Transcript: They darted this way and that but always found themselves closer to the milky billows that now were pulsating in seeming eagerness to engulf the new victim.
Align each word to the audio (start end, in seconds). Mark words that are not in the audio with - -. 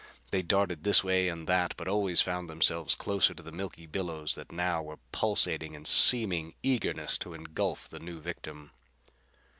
They 0.31 0.41
darted 0.41 0.83
this 0.83 1.03
way 1.03 1.27
and 1.29 1.45
that 1.45 1.75
but 1.77 1.87
always 1.87 2.21
found 2.21 2.49
themselves 2.49 2.95
closer 2.95 3.35
to 3.35 3.43
the 3.43 3.51
milky 3.51 3.85
billows 3.85 4.33
that 4.33 4.51
now 4.51 4.81
were 4.81 4.97
pulsating 5.11 5.75
in 5.75 5.85
seeming 5.85 6.55
eagerness 6.63 7.19
to 7.19 7.35
engulf 7.35 7.87
the 7.87 7.99
new 7.99 8.19
victim. 8.19 8.71